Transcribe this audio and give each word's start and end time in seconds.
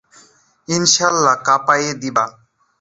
ইনশাআল্লাহ 0.67 1.35
কাপায়ে 1.47 1.89
দিবা। 2.01 2.25